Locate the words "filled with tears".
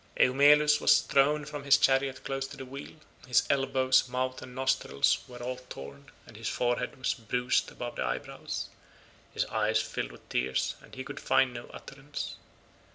9.79-10.73